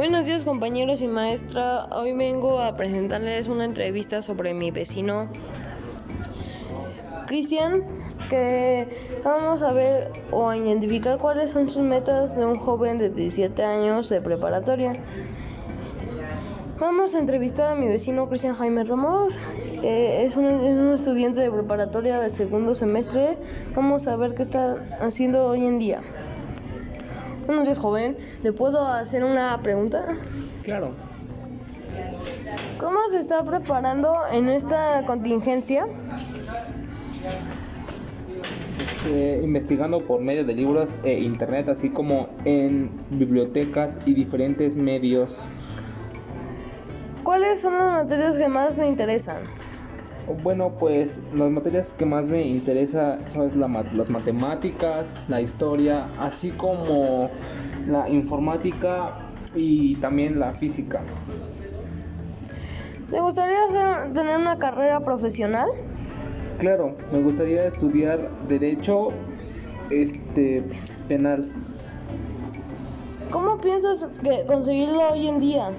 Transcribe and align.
Buenos 0.00 0.24
días 0.24 0.44
compañeros 0.44 1.02
y 1.02 1.08
maestra. 1.08 1.84
Hoy 1.94 2.14
vengo 2.14 2.58
a 2.58 2.74
presentarles 2.74 3.48
una 3.48 3.66
entrevista 3.66 4.22
sobre 4.22 4.54
mi 4.54 4.70
vecino 4.70 5.28
Cristian, 7.26 7.84
que 8.30 8.88
vamos 9.22 9.62
a 9.62 9.72
ver 9.72 10.10
o 10.30 10.48
a 10.48 10.56
identificar 10.56 11.18
cuáles 11.18 11.50
son 11.50 11.68
sus 11.68 11.82
metas 11.82 12.34
de 12.34 12.46
un 12.46 12.58
joven 12.58 12.96
de 12.96 13.10
17 13.10 13.62
años 13.62 14.08
de 14.08 14.22
preparatoria. 14.22 14.94
Vamos 16.78 17.14
a 17.14 17.18
entrevistar 17.18 17.70
a 17.70 17.74
mi 17.74 17.86
vecino 17.86 18.26
Cristian 18.26 18.54
Jaime 18.54 18.84
Ramón, 18.84 19.28
que 19.82 20.24
es 20.24 20.34
un, 20.34 20.46
es 20.46 20.78
un 20.78 20.94
estudiante 20.94 21.40
de 21.40 21.50
preparatoria 21.50 22.18
de 22.20 22.30
segundo 22.30 22.74
semestre. 22.74 23.36
Vamos 23.76 24.06
a 24.06 24.16
ver 24.16 24.34
qué 24.34 24.40
está 24.40 24.76
haciendo 25.02 25.44
hoy 25.44 25.66
en 25.66 25.78
día. 25.78 26.00
Buenos 27.46 27.64
días, 27.66 27.78
joven. 27.78 28.16
¿Le 28.42 28.52
puedo 28.52 28.86
hacer 28.86 29.24
una 29.24 29.60
pregunta? 29.62 30.04
Claro, 30.62 30.92
¿Cómo 32.78 32.98
se 33.10 33.18
está 33.18 33.44
preparando 33.44 34.14
en 34.32 34.48
esta 34.48 35.04
contingencia? 35.06 35.84
eh, 39.06 39.40
investigando 39.42 40.04
por 40.06 40.20
medio 40.20 40.44
de 40.44 40.54
libros 40.54 40.96
e 41.02 41.20
internet, 41.20 41.68
así 41.68 41.90
como 41.90 42.28
en 42.44 42.90
bibliotecas 43.10 43.98
y 44.06 44.14
diferentes 44.14 44.76
medios. 44.76 45.46
¿Cuáles 47.24 47.60
son 47.60 47.76
las 47.76 48.04
materias 48.04 48.36
que 48.36 48.48
más 48.48 48.78
le 48.78 48.86
interesan? 48.86 49.38
Bueno, 50.42 50.70
pues 50.78 51.20
las 51.34 51.50
materias 51.50 51.92
que 51.92 52.04
más 52.06 52.26
me 52.26 52.42
interesa 52.42 53.18
son 53.26 53.50
las 53.58 54.10
matemáticas, 54.10 55.22
la 55.28 55.40
historia, 55.40 56.06
así 56.18 56.50
como 56.50 57.30
la 57.88 58.08
informática 58.08 59.10
y 59.54 59.96
también 59.96 60.38
la 60.38 60.52
física. 60.52 61.02
¿Le 63.10 63.20
gustaría 63.20 63.56
hacer- 63.68 64.12
tener 64.14 64.36
una 64.38 64.56
carrera 64.58 65.00
profesional? 65.00 65.68
Claro, 66.58 66.94
me 67.12 67.20
gustaría 67.20 67.66
estudiar 67.66 68.30
derecho 68.48 69.08
este 69.90 70.62
penal. 71.08 71.48
¿Cómo 73.30 73.58
piensas 73.58 74.08
que 74.22 74.44
conseguirlo 74.46 75.12
hoy 75.12 75.26
en 75.28 75.38
día? 75.40 75.70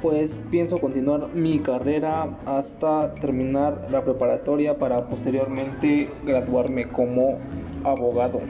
Pues 0.00 0.36
pienso 0.50 0.78
continuar 0.78 1.28
mi 1.34 1.60
carrera 1.60 2.28
hasta 2.46 3.14
terminar 3.14 3.88
la 3.90 4.02
preparatoria 4.04 4.78
para 4.78 5.06
posteriormente 5.06 6.10
graduarme 6.24 6.88
como 6.88 7.38
abogado. 7.84 8.40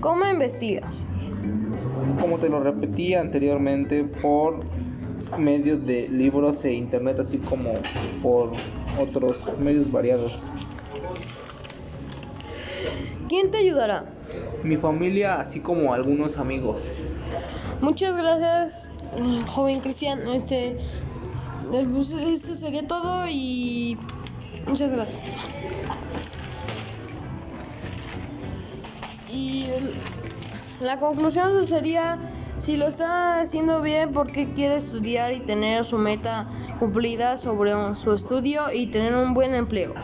¿Cómo 0.00 0.26
investigas? 0.26 1.06
Como 2.20 2.38
te 2.38 2.48
lo 2.48 2.60
repetí 2.60 3.14
anteriormente, 3.14 4.04
por 4.04 4.60
medio 5.38 5.78
de 5.78 6.08
libros 6.08 6.64
e 6.64 6.72
internet, 6.72 7.18
así 7.18 7.38
como 7.38 7.72
por 8.22 8.52
otros 9.00 9.52
medios 9.58 9.90
variados. 9.90 10.46
¿Quién 13.28 13.50
te 13.50 13.58
ayudará? 13.58 14.04
Mi 14.62 14.76
familia, 14.76 15.40
así 15.40 15.60
como 15.60 15.92
algunos 15.92 16.38
amigos. 16.38 16.88
Muchas 17.80 18.16
gracias, 18.16 18.90
joven 19.46 19.80
Cristian. 19.80 20.26
Este, 20.28 20.76
pues, 21.92 22.12
esto 22.12 22.54
sería 22.54 22.86
todo 22.86 23.26
y 23.28 23.98
muchas 24.66 24.92
gracias. 24.92 25.24
Y 29.32 29.66
la 30.80 30.98
conclusión 30.98 31.66
sería, 31.66 32.18
si 32.58 32.76
lo 32.76 32.86
está 32.86 33.40
haciendo 33.40 33.82
bien, 33.82 34.10
porque 34.12 34.52
quiere 34.52 34.76
estudiar 34.76 35.32
y 35.32 35.40
tener 35.40 35.84
su 35.84 35.98
meta 35.98 36.46
cumplida 36.78 37.36
sobre 37.36 37.72
su 37.94 38.12
estudio 38.12 38.72
y 38.72 38.86
tener 38.88 39.14
un 39.14 39.34
buen 39.34 39.54
empleo. 39.54 39.94